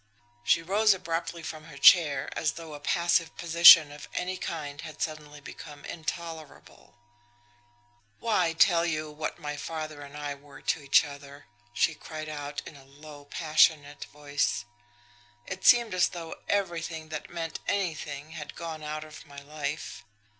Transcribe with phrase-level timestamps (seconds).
[0.43, 4.99] She rose abruptly from her chair, as though a passive position of any kind had
[4.99, 6.95] suddenly become intolerable.
[8.17, 12.63] "Why tell you what my father and I were to each other!" she cried out
[12.65, 14.65] in a low, passionate voice.
[15.45, 20.03] "It seemed as though everything that meant anything had gone out of my life.